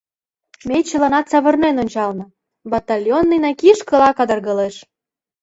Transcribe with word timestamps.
Ме 0.67 0.77
чыланат 0.89 1.25
савырнен 1.31 1.75
ончална: 1.83 2.25
батальонныйна 2.71 3.51
кишкыла 3.61 4.09
кадыргылеш. 4.17 4.75